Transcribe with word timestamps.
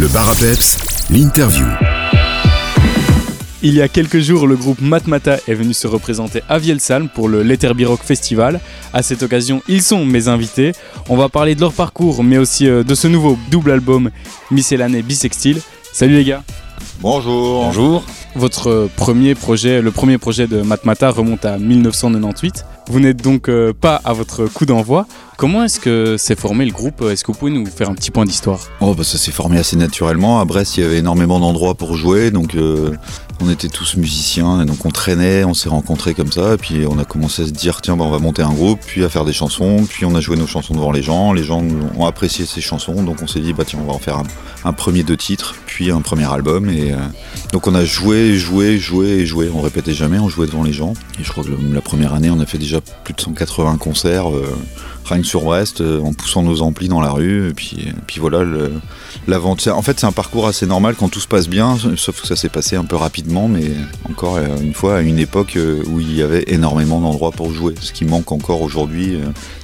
Le 0.00 0.08
bar 0.08 0.30
à 0.30 0.34
peps, 0.34 0.78
l'interview. 1.10 1.66
Il 3.62 3.74
y 3.74 3.82
a 3.82 3.88
quelques 3.88 4.20
jours, 4.20 4.46
le 4.46 4.56
groupe 4.56 4.80
Matmata 4.80 5.36
est 5.46 5.52
venu 5.52 5.74
se 5.74 5.86
représenter 5.86 6.42
à 6.48 6.58
Vielsalm 6.58 7.10
pour 7.10 7.28
le 7.28 7.42
Letterby 7.42 7.84
Rock 7.84 8.00
Festival. 8.02 8.60
À 8.94 9.02
cette 9.02 9.22
occasion, 9.22 9.60
ils 9.68 9.82
sont 9.82 10.06
mes 10.06 10.28
invités. 10.28 10.72
On 11.10 11.18
va 11.18 11.28
parler 11.28 11.54
de 11.54 11.60
leur 11.60 11.74
parcours, 11.74 12.24
mais 12.24 12.38
aussi 12.38 12.66
euh, 12.66 12.82
de 12.82 12.94
ce 12.94 13.08
nouveau 13.08 13.38
double 13.50 13.72
album 13.72 14.08
Miscellané 14.50 15.02
Bisextile. 15.02 15.60
Salut 15.92 16.14
les 16.14 16.24
gars. 16.24 16.44
Bonjour. 17.00 17.64
Bonjour. 17.66 18.02
Votre 18.36 18.88
premier 18.96 19.34
projet, 19.34 19.82
le 19.82 19.90
premier 19.90 20.16
projet 20.16 20.46
de 20.46 20.62
Matmata 20.62 21.10
remonte 21.10 21.44
à 21.44 21.58
1998. 21.58 22.64
Vous 22.90 22.98
n'êtes 22.98 23.22
donc 23.22 23.48
euh, 23.48 23.72
pas 23.72 24.00
à 24.04 24.12
votre 24.12 24.46
coup 24.46 24.66
d'envoi. 24.66 25.06
Comment 25.36 25.62
est-ce 25.62 25.78
que 25.78 26.16
s'est 26.16 26.34
formé 26.34 26.64
le 26.66 26.72
groupe? 26.72 27.02
Est-ce 27.02 27.22
que 27.22 27.30
vous 27.30 27.38
pouvez 27.38 27.52
nous 27.52 27.64
faire 27.64 27.88
un 27.88 27.94
petit 27.94 28.10
point 28.10 28.24
d'histoire? 28.24 28.58
Oh 28.80 28.96
bah 28.96 29.04
ça 29.04 29.16
s'est 29.16 29.30
formé 29.30 29.58
assez 29.58 29.76
naturellement. 29.76 30.40
À 30.40 30.44
Brest, 30.44 30.76
il 30.76 30.80
y 30.80 30.84
avait 30.84 30.98
énormément 30.98 31.38
d'endroits 31.38 31.76
pour 31.76 31.96
jouer, 31.96 32.32
donc 32.32 32.56
euh, 32.56 32.90
on 33.42 33.50
était 33.50 33.68
tous 33.68 33.96
musiciens, 33.96 34.62
et 34.62 34.64
donc 34.64 34.84
on 34.84 34.90
traînait, 34.90 35.44
on 35.44 35.54
s'est 35.54 35.68
rencontrés 35.68 36.14
comme 36.14 36.30
ça, 36.30 36.54
et 36.54 36.56
puis 36.56 36.84
on 36.88 36.98
a 36.98 37.04
commencé 37.04 37.42
à 37.42 37.46
se 37.46 37.50
dire 37.50 37.80
tiens 37.80 37.96
bah, 37.96 38.04
on 38.04 38.10
va 38.10 38.18
monter 38.18 38.42
un 38.42 38.52
groupe, 38.52 38.80
puis 38.84 39.04
à 39.04 39.08
faire 39.08 39.24
des 39.24 39.32
chansons, 39.32 39.86
puis 39.88 40.04
on 40.04 40.14
a 40.14 40.20
joué 40.20 40.36
nos 40.36 40.46
chansons 40.46 40.74
devant 40.74 40.92
les 40.92 41.02
gens, 41.02 41.32
les 41.32 41.44
gens 41.44 41.62
ont 41.96 42.06
apprécié 42.06 42.46
ces 42.46 42.60
chansons, 42.60 43.02
donc 43.02 43.22
on 43.22 43.26
s'est 43.26 43.40
dit 43.40 43.52
bah 43.52 43.64
tiens 43.66 43.78
on 43.82 43.86
va 43.86 43.94
en 43.94 43.98
faire 43.98 44.22
un, 44.64 44.72
premier 44.72 45.02
deux 45.02 45.16
titres, 45.16 45.54
puis 45.66 45.90
un 45.90 46.00
premier 46.00 46.30
album, 46.30 46.68
et 46.68 46.92
euh, 46.92 46.96
donc 47.52 47.66
on 47.66 47.74
a 47.74 47.84
joué, 47.84 48.36
joué, 48.36 48.78
joué 48.78 49.08
et 49.08 49.26
joué, 49.26 49.50
on 49.54 49.60
répétait 49.60 49.94
jamais, 49.94 50.18
on 50.18 50.28
jouait 50.28 50.46
devant 50.46 50.62
les 50.62 50.72
gens, 50.72 50.92
et 51.18 51.24
je 51.24 51.30
crois 51.30 51.44
que 51.44 51.50
la 51.72 51.80
première 51.80 52.14
année 52.14 52.30
on 52.30 52.40
a 52.40 52.46
fait 52.46 52.58
déjà 52.58 52.80
plus 53.04 53.14
de 53.14 53.20
180 53.20 53.76
concerts. 53.78 54.30
Euh, 54.30 54.54
que 55.18 55.26
sur 55.26 55.42
Brest, 55.42 55.80
euh, 55.80 56.00
en 56.00 56.12
poussant 56.12 56.42
nos 56.42 56.62
amplis 56.62 56.88
dans 56.88 57.00
la 57.00 57.10
rue. 57.10 57.48
Et 57.48 57.52
puis, 57.52 57.92
voilà, 58.18 58.44
l'aventure. 59.26 59.76
En 59.76 59.82
fait, 59.82 59.98
c'est 59.98 60.06
un 60.06 60.12
parcours 60.12 60.46
assez 60.46 60.66
normal 60.66 60.94
quand 60.98 61.08
tout 61.08 61.20
se 61.20 61.28
passe 61.28 61.48
bien, 61.48 61.76
sauf 61.96 62.20
que 62.20 62.26
ça 62.26 62.36
s'est 62.36 62.48
passé 62.48 62.76
un 62.76 62.84
peu 62.84 62.96
rapidement, 62.96 63.48
mais 63.48 63.72
encore 64.08 64.36
euh, 64.36 64.46
une 64.62 64.74
fois, 64.74 64.98
à 64.98 65.00
une 65.00 65.18
époque 65.18 65.56
euh, 65.56 65.82
où 65.86 66.00
il 66.00 66.14
y 66.14 66.22
avait 66.22 66.44
énormément 66.46 67.00
d'endroits 67.00 67.32
pour 67.32 67.52
jouer, 67.52 67.74
ce 67.80 67.92
qui 67.92 68.04
manque 68.04 68.30
encore 68.32 68.62
aujourd'hui 68.62 69.18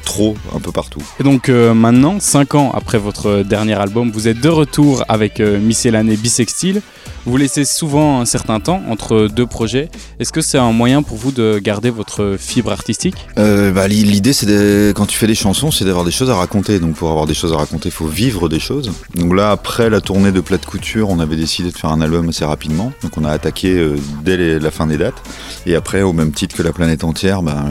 trop 0.04 0.36
un 0.54 0.60
peu 0.60 0.72
partout. 0.72 1.02
Et 1.20 1.24
donc 1.24 1.48
maintenant, 1.48 2.20
5 2.20 2.54
ans 2.54 2.72
après 2.74 2.98
votre 2.98 3.42
dernier 3.42 3.74
album, 3.74 4.10
vous 4.10 4.28
êtes 4.28 4.40
de 4.40 4.48
retour 4.48 5.04
avec 5.08 5.40
Miscellané 5.40 6.16
Bisextile. 6.16 6.82
Vous 7.26 7.36
laissez 7.36 7.64
souvent 7.64 8.20
un 8.20 8.24
certain 8.24 8.60
temps 8.60 8.82
entre 8.88 9.26
deux 9.26 9.46
projets. 9.46 9.90
Est-ce 10.20 10.32
que 10.32 10.40
c'est 10.40 10.58
un 10.58 10.70
moyen 10.70 11.02
pour 11.02 11.16
vous 11.16 11.32
de 11.32 11.58
garder 11.58 11.90
votre 11.90 12.36
fibre 12.38 12.70
artistique? 12.70 13.16
Bah, 13.36 13.88
L'idée, 13.88 14.32
c'est 14.32 14.92
quand 14.94 15.06
tu 15.06 15.18
fais 15.18 15.26
des 15.26 15.34
chansons, 15.34 15.72
c'est 15.72 15.84
d'avoir 15.84 16.04
des 16.04 16.12
choses 16.12 16.30
à 16.30 16.36
raconter. 16.36 16.78
Donc 16.78 16.94
pour 16.94 17.10
avoir 17.10 17.26
des 17.26 17.34
choses 17.34 17.52
à 17.52 17.56
raconter, 17.56 17.88
il 17.88 17.92
faut 17.92 18.06
vivre 18.06 18.48
des 18.48 18.60
choses. 18.60 18.92
Donc 19.16 19.34
là, 19.34 19.50
après 19.50 19.90
la 19.90 20.00
tournée 20.00 20.30
de 20.30 20.40
Plat 20.40 20.56
de 20.58 20.64
Couture, 20.64 21.10
on 21.10 21.18
avait 21.18 21.34
décidé 21.34 21.72
de 21.72 21.76
faire 21.76 21.90
un 21.90 22.00
album 22.00 22.28
assez 22.28 22.44
rapidement. 22.44 22.92
Donc 23.02 23.18
on 23.18 23.24
a 23.24 23.30
attaqué 23.32 23.72
euh, 23.72 23.96
dès 24.22 24.60
la 24.60 24.70
fin 24.70 24.86
des 24.86 24.96
dates. 24.96 25.20
Et 25.66 25.74
après, 25.74 26.02
au 26.02 26.12
même 26.12 26.30
titre 26.30 26.56
que 26.56 26.62
la 26.62 26.72
planète 26.72 27.02
entière, 27.02 27.42
bah, 27.42 27.64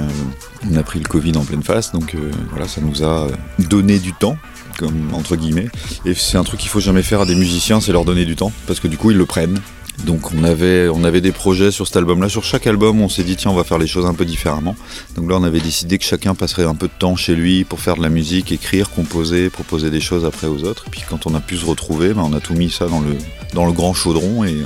on 0.70 0.76
a 0.76 0.84
pris 0.84 1.00
le 1.00 1.08
Covid 1.08 1.38
en 1.38 1.46
pleine 1.46 1.64
face. 1.64 1.94
Donc 1.94 2.14
euh, 2.14 2.30
voilà, 2.52 2.68
ça 2.68 2.82
nous 2.82 3.04
a 3.04 3.28
donné 3.70 4.00
du 4.00 4.12
temps 4.12 4.38
comme 4.78 5.14
entre 5.14 5.36
guillemets. 5.36 5.68
Et 6.06 6.14
c'est 6.14 6.38
un 6.38 6.44
truc 6.44 6.60
qu'il 6.60 6.70
faut 6.70 6.80
jamais 6.80 7.04
faire 7.04 7.22
à 7.22 7.26
des 7.26 7.36
musiciens, 7.36 7.82
c'est 7.82 7.92
leur 7.92 8.06
donner 8.06 8.26
du 8.26 8.36
temps, 8.36 8.52
parce 8.68 8.80
que 8.80 8.88
du 8.88 8.98
coup 8.98 9.12
ils 9.12 9.18
le 9.18 9.26
prennent. 9.26 9.60
Donc 10.04 10.34
on 10.34 10.44
avait, 10.44 10.90
on 10.90 11.04
avait 11.04 11.22
des 11.22 11.32
projets 11.32 11.72
sur 11.72 11.88
cet 11.88 11.96
album-là. 11.98 12.28
Sur 12.28 12.44
chaque 12.44 12.68
album, 12.68 13.02
on 13.02 13.10
s'est 13.10 13.24
dit 13.24 13.36
tiens, 13.36 13.52
on 13.52 13.56
va 13.56 13.64
faire 13.64 13.78
les 13.78 13.88
choses 13.88 14.06
un 14.06 14.14
peu 14.14 14.26
différemment. 14.26 14.76
Donc 15.16 15.30
là, 15.30 15.38
on 15.38 15.44
avait 15.44 15.62
décidé 15.62 15.98
que 15.98 16.04
chacun 16.04 16.36
passerait 16.36 16.66
un 16.66 16.76
peu 16.76 16.88
de 16.88 16.94
temps 17.00 17.16
chez 17.16 17.36
lui 17.36 17.64
pour 17.64 17.80
faire 17.80 17.96
de 17.96 18.02
la 18.02 18.10
musique, 18.10 18.52
écrire, 18.52 18.90
composer, 18.90 19.50
proposer 19.50 19.90
des 19.90 20.02
choses 20.02 20.26
après 20.26 20.48
aux 20.48 20.64
autres. 20.64 20.86
Et 20.88 20.90
puis 20.90 21.04
quand 21.10 21.28
on 21.28 21.36
a 21.36 21.40
pu 21.40 21.56
se 21.56 21.66
retrouver, 21.66 22.14
ben, 22.14 22.24
on 22.24 22.34
a 22.34 22.42
tout 22.42 22.56
mis 22.56 22.70
ça 22.70 22.88
dans 22.88 23.00
le, 23.00 23.16
dans 23.54 23.66
le 23.66 23.72
grand 23.72 23.94
chaudron 23.94 24.44
et 24.44 24.58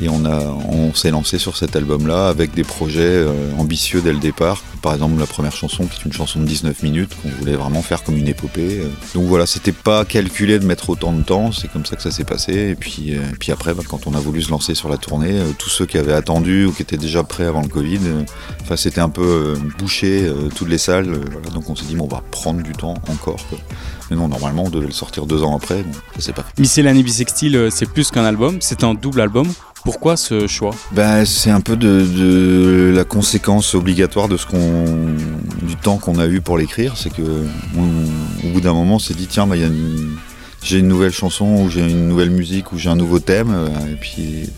et 0.00 0.08
on, 0.08 0.24
on 0.24 0.94
s'est 0.94 1.10
lancé 1.10 1.38
sur 1.38 1.56
cet 1.56 1.76
album-là 1.76 2.28
avec 2.28 2.54
des 2.54 2.64
projets 2.64 3.02
euh, 3.02 3.32
ambitieux 3.58 4.00
dès 4.00 4.12
le 4.12 4.18
départ. 4.18 4.62
Par 4.82 4.94
exemple, 4.94 5.18
la 5.18 5.26
première 5.26 5.54
chanson, 5.54 5.86
qui 5.86 6.00
est 6.00 6.04
une 6.04 6.12
chanson 6.12 6.40
de 6.40 6.46
19 6.46 6.82
minutes, 6.82 7.10
qu'on 7.22 7.28
voulait 7.28 7.56
vraiment 7.56 7.82
faire 7.82 8.02
comme 8.02 8.16
une 8.16 8.28
épopée. 8.28 8.80
Euh. 8.80 8.88
Donc 9.14 9.24
voilà, 9.24 9.46
c'était 9.46 9.72
pas 9.72 10.04
calculé 10.04 10.58
de 10.58 10.64
mettre 10.64 10.88
autant 10.90 11.12
de 11.12 11.22
temps, 11.22 11.52
c'est 11.52 11.70
comme 11.70 11.84
ça 11.84 11.96
que 11.96 12.02
ça 12.02 12.10
s'est 12.10 12.24
passé. 12.24 12.70
Et 12.70 12.74
puis, 12.74 13.14
euh, 13.14 13.20
puis 13.38 13.52
après, 13.52 13.74
bah, 13.74 13.82
quand 13.86 14.06
on 14.06 14.14
a 14.14 14.20
voulu 14.20 14.40
se 14.40 14.50
lancer 14.50 14.74
sur 14.74 14.88
la 14.88 14.96
tournée, 14.96 15.38
tous 15.58 15.68
ceux 15.68 15.84
qui 15.84 15.98
avaient 15.98 16.14
attendu 16.14 16.64
ou 16.64 16.72
qui 16.72 16.82
étaient 16.82 16.96
déjà 16.96 17.22
prêts 17.22 17.44
avant 17.44 17.60
le 17.60 17.68
Covid, 17.68 18.00
enfin 18.62 18.76
c'était 18.76 19.00
un 19.00 19.08
peu 19.08 19.54
bouché 19.78 20.30
toutes 20.54 20.68
les 20.68 20.78
salles. 20.78 21.20
donc 21.52 21.68
on 21.68 21.76
s'est 21.76 21.84
dit, 21.84 21.96
on 21.98 22.06
va 22.06 22.22
prendre 22.30 22.62
du 22.62 22.72
temps 22.72 22.94
encore. 23.08 23.40
Mais 24.10 24.16
non, 24.16 24.28
normalement, 24.28 24.64
on 24.64 24.70
devait 24.70 24.86
le 24.86 24.92
sortir 24.92 25.26
deux 25.26 25.42
ans 25.42 25.56
après. 25.56 25.82
Bon, 25.82 25.92
ça 26.16 26.20
s'est 26.20 26.32
pas 26.32 26.42
fait. 26.42 26.58
Miscellany 26.58 27.02
Bisextile, 27.02 27.68
c'est 27.70 27.88
plus 27.88 28.10
qu'un 28.10 28.24
album, 28.24 28.58
c'est 28.60 28.82
un 28.82 28.94
double 28.94 29.20
album. 29.20 29.46
Pourquoi 29.84 30.16
ce 30.16 30.46
choix? 30.46 30.74
Ben, 30.92 31.24
C'est 31.24 31.50
un 31.50 31.60
peu 31.60 31.76
de, 31.76 32.92
la 32.94 33.04
conséquence 33.04 33.74
obligatoire 33.74 34.28
du 34.28 35.76
temps 35.82 35.98
qu'on 35.98 36.18
a 36.18 36.26
eu 36.26 36.40
pour 36.40 36.58
l'écrire. 36.58 36.96
C'est 36.96 37.12
que 37.12 37.22
au 37.22 38.48
bout 38.52 38.60
d'un 38.60 38.72
moment, 38.72 38.96
on 38.96 38.98
s'est 38.98 39.14
dit 39.14 39.26
tiens, 39.26 39.46
bah, 39.46 39.56
j'ai 40.62 40.78
une 40.78 40.88
nouvelle 40.88 41.12
chanson 41.12 41.62
ou 41.62 41.70
j'ai 41.70 41.80
une 41.80 42.08
nouvelle 42.08 42.30
musique 42.30 42.72
ou 42.72 42.78
j'ai 42.78 42.90
un 42.90 42.96
nouveau 42.96 43.18
thème. 43.18 43.54
Et 43.90 43.96
puis, 43.96 44.50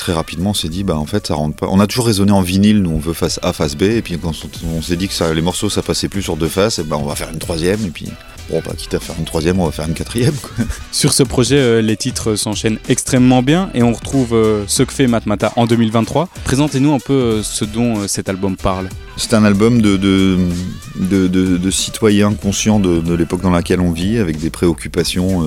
très 0.00 0.12
rapidement, 0.12 0.50
on 0.50 0.54
s'est 0.54 0.68
dit 0.68 0.82
bah 0.82 0.96
en 0.96 1.06
fait 1.06 1.26
ça 1.26 1.34
rentre 1.34 1.56
pas. 1.56 1.66
On 1.68 1.78
a 1.80 1.86
toujours 1.86 2.06
raisonné 2.06 2.32
en 2.32 2.40
vinyle, 2.40 2.82
nous 2.82 2.90
on 2.90 2.98
veut 2.98 3.12
face 3.12 3.38
A, 3.42 3.52
face 3.52 3.76
B. 3.76 3.82
Et 3.82 4.02
puis 4.02 4.18
quand 4.18 4.32
on, 4.64 4.82
s'est 4.82 4.96
dit 4.96 5.08
que 5.08 5.32
les 5.32 5.42
morceaux 5.42 5.70
ça 5.70 5.82
passait 5.82 6.08
plus 6.08 6.22
sur 6.22 6.36
deux 6.36 6.48
faces, 6.48 6.78
et 6.78 6.84
ben 6.84 6.96
on 6.96 7.04
va 7.04 7.14
faire 7.14 7.30
une 7.30 7.38
troisième. 7.38 7.84
Et 7.84 7.90
puis 7.90 8.08
Bon, 8.50 8.60
bah, 8.66 8.72
quitte 8.76 8.94
à 8.94 9.00
faire 9.00 9.14
une 9.16 9.24
troisième, 9.24 9.60
on 9.60 9.66
va 9.66 9.70
faire 9.70 9.86
une 9.86 9.94
quatrième. 9.94 10.34
Sur 10.92 11.12
ce 11.12 11.22
projet, 11.22 11.56
euh, 11.56 11.80
les 11.80 11.96
titres 11.96 12.34
s'enchaînent 12.34 12.78
extrêmement 12.88 13.42
bien 13.42 13.70
et 13.74 13.82
on 13.84 13.92
retrouve 13.92 14.34
euh, 14.34 14.64
ce 14.66 14.82
que 14.82 14.92
fait 14.92 15.06
Matmata 15.06 15.52
en 15.54 15.66
2023. 15.66 16.28
Présentez-nous 16.44 16.92
un 16.92 16.98
peu 16.98 17.12
euh, 17.12 17.42
ce 17.44 17.64
dont 17.64 18.08
cet 18.08 18.28
album 18.28 18.56
parle. 18.56 18.88
C'est 19.16 19.34
un 19.34 19.44
album 19.44 19.80
de, 19.80 19.96
de, 19.96 21.70
citoyens 21.70 22.34
conscients 22.34 22.80
de, 22.80 23.14
l'époque 23.14 23.42
dans 23.42 23.50
laquelle 23.50 23.80
on 23.80 23.92
vit, 23.92 24.18
avec 24.18 24.38
des 24.38 24.50
préoccupations 24.50 25.44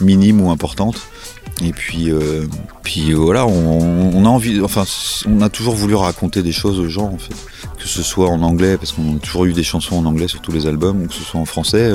minimes 0.00 0.40
ou 0.40 0.50
importantes. 0.50 1.00
Et 1.64 1.72
puis, 1.72 2.10
puis 2.82 3.12
voilà, 3.14 3.46
on, 3.46 4.24
a 4.24 4.28
envie, 4.28 4.60
enfin, 4.60 4.84
on 5.26 5.40
a 5.40 5.48
toujours 5.48 5.74
voulu 5.74 5.94
raconter 5.94 6.42
des 6.42 6.52
choses 6.52 6.78
aux 6.78 6.88
gens, 6.88 7.10
en 7.12 7.18
fait. 7.18 7.34
Que 7.84 7.90
ce 7.90 8.02
soit 8.02 8.30
en 8.30 8.40
anglais, 8.40 8.78
parce 8.78 8.92
qu'on 8.92 9.16
a 9.16 9.18
toujours 9.18 9.44
eu 9.44 9.52
des 9.52 9.62
chansons 9.62 9.96
en 9.96 10.06
anglais 10.06 10.26
sur 10.26 10.40
tous 10.40 10.52
les 10.52 10.66
albums, 10.66 11.02
ou 11.02 11.06
que 11.06 11.12
ce 11.12 11.22
soit 11.22 11.38
en 11.38 11.44
français 11.44 11.90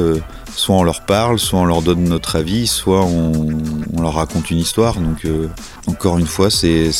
soit 0.59 0.75
on 0.75 0.83
leur 0.83 1.01
parle, 1.01 1.39
soit 1.39 1.59
on 1.59 1.65
leur 1.65 1.81
donne 1.81 2.03
notre 2.03 2.35
avis, 2.35 2.67
soit 2.67 3.03
on, 3.05 4.01
leur 4.01 4.13
raconte 4.13 4.51
une 4.51 4.59
histoire. 4.59 4.99
Donc 4.99 5.25
euh, 5.25 5.47
encore 5.87 6.17
une 6.17 6.25
fois, 6.25 6.49
c'est 6.49 6.91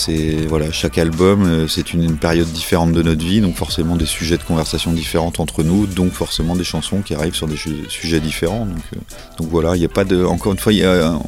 voilà, 0.48 0.72
chaque 0.72 0.98
album, 0.98 1.44
euh, 1.44 1.68
c'est 1.68 1.94
une, 1.94 2.18
période 2.18 2.48
différente 2.48 2.92
de 2.92 3.02
notre 3.02 3.24
vie, 3.24 3.40
donc 3.40 3.56
forcément 3.56 3.96
des 3.96 4.06
sujets 4.06 4.38
de 4.38 4.44
conversation 4.44 4.92
différents 4.92 5.32
entre 5.38 5.64
nous, 5.64 5.86
donc 5.86 6.12
forcément 6.12 6.56
des 6.56 6.64
chansons 6.64 7.02
qui 7.02 7.14
arrivent 7.14 7.36
sur 7.36 7.48
des 7.48 7.58
sujets 7.88 8.20
différents. 8.20 8.66
Donc, 8.66 8.84
euh, 8.96 9.00
donc 9.38 9.48
voilà, 9.50 9.76
il 9.76 9.80
n'y 9.80 9.86
a 9.86 9.90
pas 9.90 10.04
de, 10.04 10.24
encore 10.26 10.54
une 10.54 10.60
fois, 10.60 10.74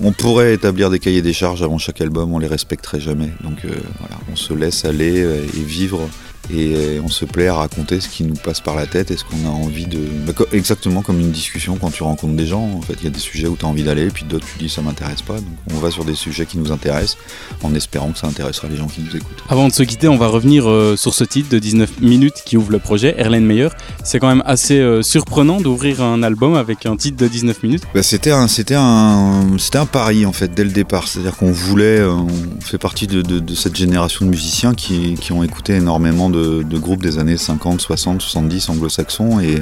on 0.01 0.11
pourrait 0.11 0.53
établir 0.53 0.89
des 0.89 0.99
cahiers 0.99 1.21
des 1.21 1.33
charges 1.33 1.63
avant 1.63 1.77
chaque 1.77 2.01
album, 2.01 2.33
on 2.33 2.39
les 2.39 2.47
respecterait 2.47 2.99
jamais. 2.99 3.29
Donc 3.43 3.59
voilà, 3.99 4.15
on 4.31 4.35
se 4.35 4.53
laisse 4.53 4.85
aller 4.85 5.19
et 5.19 5.63
vivre 5.63 6.09
et 6.53 6.99
on 7.03 7.07
se 7.07 7.25
plaît 7.25 7.47
à 7.47 7.55
raconter 7.55 7.99
ce 7.99 8.09
qui 8.09 8.23
nous 8.23 8.35
passe 8.35 8.61
par 8.61 8.75
la 8.75 8.85
tête 8.85 9.11
et 9.11 9.17
ce 9.17 9.23
qu'on 9.23 9.45
a 9.45 9.51
envie 9.51 9.85
de. 9.85 9.99
Bah, 10.25 10.33
exactement 10.51 11.01
comme 11.01 11.19
une 11.19 11.31
discussion 11.31 11.77
quand 11.79 11.91
tu 11.91 12.03
rencontres 12.03 12.33
des 12.33 12.45
gens. 12.45 12.63
En 12.63 12.81
fait, 12.81 12.95
il 12.99 13.05
y 13.05 13.07
a 13.07 13.11
des 13.11 13.19
sujets 13.19 13.47
où 13.47 13.55
tu 13.55 13.65
as 13.65 13.67
envie 13.67 13.83
d'aller, 13.83 14.07
puis 14.07 14.25
d'autres 14.25 14.45
tu 14.45 14.59
dis 14.59 14.69
ça 14.69 14.81
m'intéresse 14.81 15.21
pas. 15.21 15.35
Donc 15.35 15.45
on 15.73 15.77
va 15.77 15.91
sur 15.91 16.05
des 16.05 16.15
sujets 16.15 16.45
qui 16.45 16.57
nous 16.57 16.71
intéressent 16.71 17.17
en 17.63 17.73
espérant 17.73 18.11
que 18.11 18.19
ça 18.19 18.27
intéressera 18.27 18.67
les 18.67 18.77
gens 18.77 18.87
qui 18.87 19.01
nous 19.01 19.15
écoutent. 19.15 19.43
Avant 19.49 19.67
de 19.67 19.73
se 19.73 19.83
quitter, 19.83 20.07
on 20.07 20.17
va 20.17 20.27
revenir 20.27 20.69
euh, 20.69 20.95
sur 20.95 21.13
ce 21.13 21.23
titre 21.23 21.49
de 21.49 21.59
19 21.59 22.01
minutes 22.01 22.43
qui 22.45 22.57
ouvre 22.57 22.71
le 22.71 22.79
projet, 22.79 23.15
Erlen 23.17 23.45
Meyer. 23.45 23.69
C'est 24.03 24.19
quand 24.19 24.27
même 24.27 24.43
assez 24.45 24.79
euh, 24.79 25.01
surprenant 25.01 25.61
d'ouvrir 25.61 26.01
un 26.01 26.23
album 26.23 26.55
avec 26.55 26.85
un 26.85 26.95
titre 26.95 27.17
de 27.17 27.27
19 27.27 27.63
minutes. 27.63 27.83
Bah, 27.93 28.03
c'était 28.03 28.31
un, 28.31 28.47
c'était 28.47 28.75
un, 28.77 29.57
c'était 29.57 29.77
un 29.77 29.85
pari 29.85 30.25
en 30.25 30.33
fait 30.33 30.53
dès 30.53 30.63
le 30.63 30.71
départ. 30.71 31.07
C'est-à-dire 31.07 31.35
qu'on 31.35 31.51
voulait, 31.51 31.99
euh, 31.99 32.11
on 32.11 32.61
fait 32.61 32.77
partie 32.77 33.07
de, 33.07 33.21
de, 33.21 33.55
cette 33.55 33.75
génération 33.75 34.25
de 34.25 34.31
musiciens 34.31 34.73
qui, 34.73 35.15
qui 35.15 35.31
ont 35.31 35.43
écouté 35.43 35.73
énormément 35.73 36.29
de, 36.29 36.40
groupes 36.81 37.01
des 37.01 37.19
années 37.19 37.37
50, 37.37 37.81
60, 37.81 38.21
70 38.21 38.69
anglo-saxons 38.69 39.39
et 39.39 39.59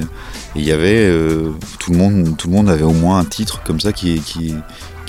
il 0.56 0.64
y 0.64 0.72
avait 0.72 1.06
euh, 1.06 1.52
tout 1.78 1.92
le 1.92 1.98
monde 1.98 2.36
tout 2.36 2.48
le 2.48 2.54
monde 2.54 2.68
avait 2.68 2.84
au 2.84 2.92
moins 2.92 3.18
un 3.18 3.24
titre 3.24 3.62
comme 3.64 3.80
ça 3.80 3.92
qui, 3.92 4.20
qui, 4.20 4.54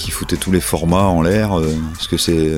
foutait 0.09 0.35
tous 0.35 0.51
les 0.51 0.59
formats 0.59 1.05
en 1.05 1.21
l'air 1.21 1.57
euh, 1.57 1.75
parce 1.93 2.07
que 2.07 2.17
c'est 2.17 2.55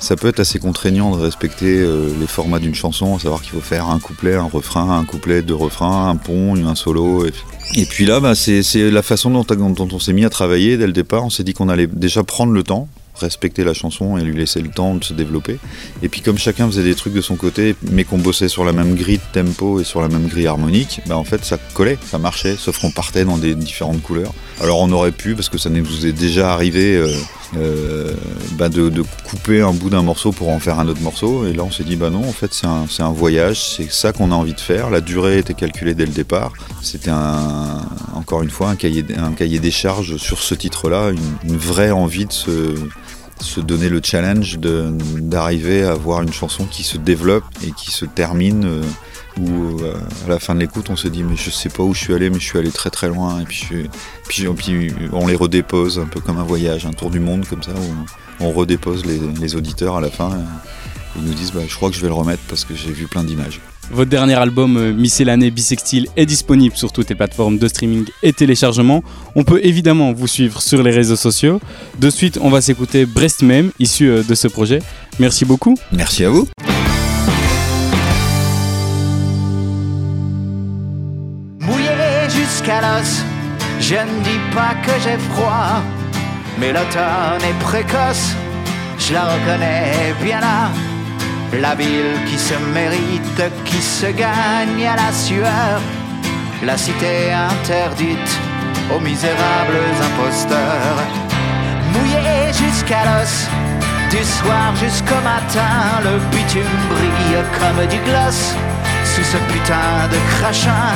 ça 0.00 0.16
peut 0.16 0.28
être 0.28 0.40
assez 0.40 0.58
contraignant 0.58 1.14
de 1.14 1.20
respecter 1.22 1.78
euh, 1.78 2.10
les 2.18 2.26
formats 2.26 2.58
d'une 2.58 2.74
chanson 2.74 3.14
à 3.16 3.18
savoir 3.18 3.42
qu'il 3.42 3.52
faut 3.52 3.60
faire 3.60 3.90
un 3.90 3.98
couplet 3.98 4.34
un 4.34 4.44
refrain 4.44 4.98
un 4.98 5.04
couplet 5.04 5.42
deux 5.42 5.54
refrains 5.54 6.08
un 6.08 6.16
pont 6.16 6.56
un 6.56 6.74
solo 6.74 7.26
et, 7.74 7.84
puis 7.84 8.06
là 8.06 8.20
bah, 8.20 8.34
c'est 8.34 8.62
la 8.90 9.02
façon 9.02 9.30
dont 9.30 9.88
on 9.92 9.98
s'est 9.98 10.12
mis 10.12 10.24
à 10.24 10.30
travailler 10.30 10.76
dès 10.76 10.86
le 10.86 10.92
départ. 10.92 11.24
On 11.24 11.30
s'est 11.30 11.44
dit 11.44 11.52
qu'on 11.52 11.68
allait 11.68 11.86
déjà 11.86 12.22
prendre 12.22 12.52
le 12.52 12.62
temps 12.62 12.88
respecter 13.18 13.64
la 13.64 13.74
chanson 13.74 14.16
et 14.16 14.22
lui 14.22 14.36
laisser 14.36 14.60
le 14.60 14.68
temps 14.68 14.94
de 14.94 15.04
se 15.04 15.12
développer. 15.12 15.58
Et 16.02 16.08
puis 16.08 16.20
comme 16.20 16.38
chacun 16.38 16.66
faisait 16.66 16.82
des 16.82 16.94
trucs 16.94 17.14
de 17.14 17.20
son 17.20 17.36
côté, 17.36 17.76
mais 17.90 18.04
qu'on 18.04 18.18
bossait 18.18 18.48
sur 18.48 18.64
la 18.64 18.72
même 18.72 18.94
grille 18.94 19.18
de 19.18 19.42
tempo 19.42 19.80
et 19.80 19.84
sur 19.84 20.00
la 20.00 20.08
même 20.08 20.26
grille 20.26 20.46
harmonique, 20.46 21.00
bah 21.06 21.16
en 21.16 21.24
fait 21.24 21.44
ça 21.44 21.58
collait, 21.74 21.98
ça 22.04 22.18
marchait, 22.18 22.56
sauf 22.56 22.78
qu'on 22.80 22.90
partait 22.90 23.24
dans 23.24 23.38
des 23.38 23.54
différentes 23.54 24.02
couleurs. 24.02 24.32
Alors 24.60 24.80
on 24.80 24.90
aurait 24.92 25.12
pu, 25.12 25.34
parce 25.34 25.48
que 25.48 25.58
ça 25.58 25.70
nous 25.70 26.06
est 26.06 26.12
déjà 26.12 26.52
arrivé, 26.52 26.96
euh, 26.96 27.12
euh, 27.56 28.12
bah 28.52 28.68
de, 28.68 28.90
couper 29.24 29.60
un 29.60 29.72
bout 29.72 29.90
d'un 29.90 30.02
morceau 30.02 30.32
pour 30.32 30.48
en 30.48 30.58
faire 30.58 30.78
un 30.78 30.88
autre 30.88 31.00
morceau. 31.00 31.46
Et 31.46 31.52
là, 31.52 31.62
on 31.62 31.70
s'est 31.70 31.84
dit, 31.84 31.96
bah 31.96 32.10
non, 32.10 32.26
en 32.26 32.32
fait, 32.32 32.52
c'est 32.52 32.66
un, 32.66 32.86
un, 32.98 33.12
voyage, 33.12 33.76
c'est 33.76 33.90
ça 33.90 34.12
qu'on 34.12 34.32
a 34.32 34.34
envie 34.34 34.54
de 34.54 34.60
faire. 34.60 34.90
La 34.90 35.00
durée 35.00 35.38
était 35.38 35.54
calculée 35.54 35.94
dès 35.94 36.06
le 36.06 36.12
départ. 36.12 36.52
C'était 36.82 37.10
un, 37.10 37.82
encore 38.16 38.42
une 38.42 38.50
fois 38.50 38.70
un 38.70 38.76
cahier, 38.76 39.04
cahier 39.36 39.58
des 39.60 39.70
charges 39.70 40.16
sur 40.16 40.38
ce 40.38 40.54
titre-là, 40.54 41.10
une, 41.44 41.56
vraie 41.56 41.90
envie 41.90 42.26
de 42.26 42.32
se, 42.32 42.74
se 43.40 43.60
donner 43.60 43.88
le 43.88 44.00
challenge 44.02 44.58
d'arriver 44.58 45.84
à 45.84 45.92
avoir 45.92 46.22
une 46.22 46.32
chanson 46.32 46.64
qui 46.64 46.82
se 46.82 46.96
développe 46.96 47.44
et 47.66 47.72
qui 47.72 47.90
se 47.90 48.04
termine. 48.04 48.64
Euh, 48.64 48.82
où 49.38 49.80
euh, 49.80 49.94
à 50.24 50.30
la 50.30 50.38
fin 50.38 50.54
de 50.54 50.60
l'écoute 50.60 50.88
on 50.88 50.96
se 50.96 51.08
dit 51.08 51.22
mais 51.22 51.36
je 51.36 51.50
sais 51.50 51.68
pas 51.68 51.82
où 51.82 51.92
je 51.92 52.00
suis 52.00 52.14
allé 52.14 52.30
mais 52.30 52.38
je 52.40 52.44
suis 52.44 52.58
allé 52.58 52.70
très 52.70 52.88
très 52.88 53.08
loin 53.08 53.38
et 53.40 53.44
puis, 53.44 53.66
on 55.12 55.26
les 55.26 55.34
redépose 55.34 55.98
un 55.98 56.06
peu 56.06 56.20
comme 56.20 56.38
un 56.38 56.44
voyage, 56.44 56.86
un 56.86 56.92
tour 56.92 57.10
du 57.10 57.20
monde 57.20 57.46
comme 57.46 57.62
ça 57.62 57.72
où 57.72 58.44
on 58.44 58.50
redépose 58.50 59.04
les, 59.04 59.54
auditeurs 59.54 59.96
à 59.96 60.00
la 60.00 60.08
fin 60.08 60.30
et 60.30 61.18
ils 61.18 61.22
nous 61.22 61.34
disent 61.34 61.52
bah, 61.52 61.60
je 61.68 61.74
crois 61.74 61.90
que 61.90 61.96
je 61.96 62.00
vais 62.00 62.08
le 62.08 62.14
remettre 62.14 62.42
parce 62.48 62.64
que 62.64 62.74
j'ai 62.74 62.92
vu 62.92 63.08
plein 63.08 63.24
d'images. 63.24 63.60
Votre 63.90 64.10
dernier 64.10 64.34
album 64.34 64.76
euh, 64.76 64.92
Miscellané 64.92 65.50
Bisextile 65.50 66.08
est 66.16 66.26
disponible 66.26 66.76
sur 66.76 66.92
toutes 66.92 67.08
les 67.08 67.14
plateformes 67.14 67.58
de 67.58 67.68
streaming 67.68 68.04
et 68.22 68.32
téléchargement. 68.32 69.02
On 69.34 69.44
peut 69.44 69.60
évidemment 69.64 70.12
vous 70.12 70.26
suivre 70.26 70.60
sur 70.60 70.82
les 70.82 70.90
réseaux 70.90 71.16
sociaux. 71.16 71.60
De 71.98 72.10
suite, 72.10 72.38
on 72.42 72.50
va 72.50 72.60
s'écouter 72.60 73.06
Brest 73.06 73.42
même, 73.42 73.70
issu 73.78 74.08
euh, 74.08 74.22
de 74.22 74.34
ce 74.34 74.48
projet. 74.48 74.80
Merci 75.18 75.44
beaucoup. 75.44 75.76
Merci 75.92 76.24
à 76.24 76.30
vous. 76.30 76.48
Je 83.88 83.94
ne 83.94 84.22
dis 84.24 84.40
pas 84.52 84.74
que 84.84 84.90
j'ai 85.04 85.16
froid, 85.30 85.80
mais 86.58 86.72
l'automne 86.72 87.40
est 87.48 87.58
précoce, 87.62 88.34
je 88.98 89.12
la 89.12 89.26
reconnais 89.26 90.12
bien 90.24 90.40
là. 90.40 90.70
La 91.60 91.74
ville 91.74 92.18
qui 92.26 92.38
se 92.38 92.54
mérite, 92.74 93.42
qui 93.64 93.80
se 93.80 94.06
gagne 94.06 94.86
à 94.86 94.96
la 94.96 95.12
sueur, 95.12 95.80
la 96.62 96.76
cité 96.76 97.32
interdite 97.32 98.32
aux 98.94 99.00
misérables 99.00 99.86
imposteurs. 100.08 101.00
Mouillé 101.92 102.52
jusqu'à 102.52 103.04
l'os, 103.06 103.46
du 104.10 104.22
soir 104.24 104.74
jusqu'au 104.76 105.20
matin, 105.22 106.00
le 106.04 106.18
bitume 106.30 106.78
brille 106.90 107.44
comme 107.58 107.86
du 107.86 107.98
gloss 108.08 108.54
sous 109.04 109.24
ce 109.24 109.38
putain 109.52 110.08
de 110.10 110.18
crachin 110.36 110.94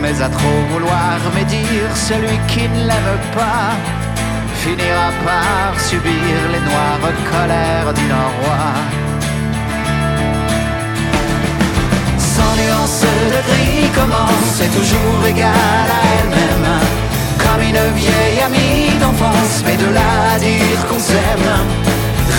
mais 0.00 0.22
à 0.22 0.28
trop 0.28 0.60
vouloir 0.70 1.18
médire, 1.34 1.90
celui 1.94 2.38
qui 2.46 2.68
ne 2.68 2.86
l'aime 2.86 3.20
pas 3.34 3.74
finira 4.62 5.10
par 5.24 5.80
subir 5.80 6.36
les 6.52 6.60
noires 6.60 7.12
colères 7.30 7.92
du 7.94 8.06
roi. 8.12 9.07
De 13.28 13.40
gris 13.48 13.90
commence, 13.94 14.48
c'est 14.58 14.72
toujours 14.78 15.20
égal 15.26 15.86
à 15.96 16.00
elle-même. 16.16 16.68
Comme 17.38 17.62
une 17.62 17.84
vieille 17.94 18.40
amie 18.44 18.98
d'enfance, 19.00 19.62
mais 19.64 19.76
de 19.76 19.88
là 19.92 20.38
dire 20.38 20.80
qu'on 20.88 20.98
s'aime. 20.98 21.50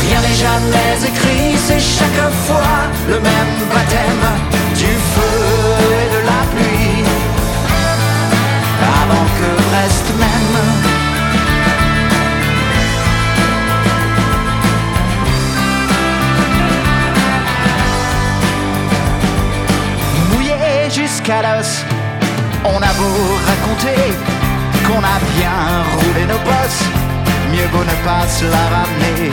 Rien 0.03 0.19
n'est 0.21 0.39
jamais 0.47 0.95
écrit, 1.09 1.57
c'est 1.67 1.79
chaque 1.79 2.23
fois 2.45 2.77
le 3.07 3.19
même 3.19 3.53
baptême 3.73 4.58
on 22.75 22.81
a 22.81 22.93
beau 22.99 23.19
raconter 23.49 24.13
qu'on 24.85 24.99
a 24.99 25.17
bien 25.35 25.59
roulé 25.97 26.25
nos 26.25 26.41
bosses, 26.47 26.85
mieux 27.51 27.67
vaut 27.73 27.83
ne 27.83 27.97
pas 28.05 28.27
se 28.27 28.45
la 28.45 28.65
ramener. 28.75 29.31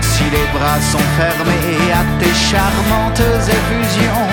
Si 0.00 0.24
les 0.24 0.46
bras 0.54 0.80
sont 0.92 1.06
fermés 1.18 1.92
à 2.00 2.02
tes 2.20 2.34
charmantes 2.50 3.26
effusions, 3.58 4.28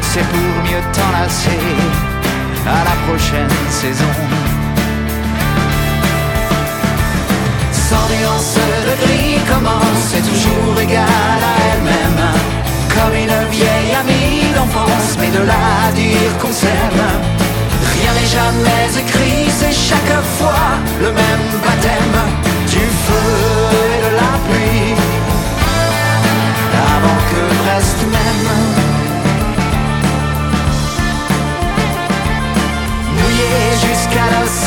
c'est 0.00 0.26
pour 0.32 0.54
mieux 0.66 0.84
t'enlacer 0.92 1.66
à 2.66 2.84
la 2.88 2.96
prochaine 3.06 3.56
saison. 3.70 4.14
Sans 7.88 8.06
nuance 8.14 8.58
de 8.88 8.94
gris 9.04 9.38
commence, 9.52 10.02
c'est 10.10 10.26
toujours 10.32 10.80
égal 10.80 11.40
à 11.52 11.54
elle-même. 11.70 12.22
Comme 12.94 13.14
une 13.14 13.50
vieille 13.50 13.94
amie 14.00 14.52
d'enfance, 14.54 15.16
mais 15.20 15.30
de 15.30 15.44
là 15.46 15.62
à 15.88 15.92
dire 15.92 16.38
qu'on 16.40 16.52
s'aime. 16.52 17.25
Jamais 18.36 19.00
écrit, 19.00 19.48
c'est 19.48 19.72
chaque 19.72 20.16
fois 20.36 20.68
le 21.00 21.10
même 21.10 21.46
baptême 21.64 22.18
du 22.68 22.84
feu 23.04 23.28
et 23.82 23.98
de 24.04 24.10
la 24.20 24.32
pluie. 24.44 24.94
Avant 26.94 27.20
que 27.30 27.42
reste 27.68 28.02
même. 28.12 28.76
jusqu'à 33.88 34.26
l'os, 34.32 34.58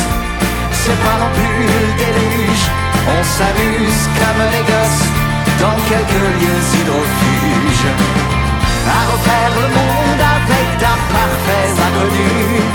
c'est 0.71 1.00
pas 1.06 1.18
non 1.21 1.31
plus 1.38 1.60
le 1.71 1.81
déluge. 2.01 2.66
On 3.13 3.21
s'amuse 3.36 4.01
comme 4.19 4.42
les 4.54 4.66
gosses 4.71 5.06
dans 5.62 5.77
quelques 5.89 6.25
lieux 6.39 6.63
hydrofuges. 6.75 7.92
À 8.98 9.01
refaire 9.12 9.51
le 9.62 9.68
monde 9.77 10.24
avec 10.38 10.68
d'imparfaits 10.81 11.75
inconnus. 11.88 12.69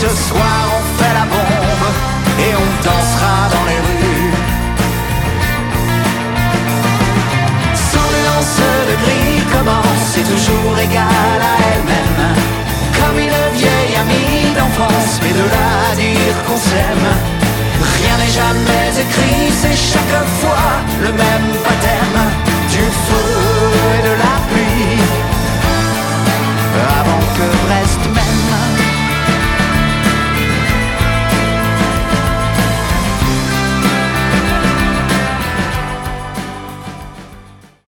Ce 0.00 0.06
soir 0.06 0.60
on 0.78 1.02
fait 1.02 1.12
la 1.12 1.26
bombe 1.26 1.88
et 2.38 2.54
on 2.54 2.68
dansera 2.84 3.36
dans 3.50 3.66
les 3.70 3.80
rues. 3.86 4.32
Sans 7.90 8.08
nuance 8.14 8.60
de 8.88 8.94
gris 9.02 9.42
commence, 9.52 10.02
c'est 10.12 10.22
toujours 10.22 10.78
égal 10.78 11.40
à 11.50 11.54
elle-même 11.72 12.22
comme 12.96 13.18
une 13.18 13.40
vieille 13.58 13.96
amie 13.98 14.54
d'enfance, 14.54 15.18
mais 15.20 15.32
de 15.32 15.44
là 15.54 15.68
à 15.90 15.94
dire 15.96 16.36
qu'on 16.46 16.58
s'aime, 16.58 17.08
rien 17.98 18.16
n'est 18.18 18.34
jamais 18.42 19.00
écrit, 19.02 19.50
c'est 19.50 19.76
chaque 19.76 20.26
fois 20.40 20.70
le 21.02 21.10
même. 21.10 21.77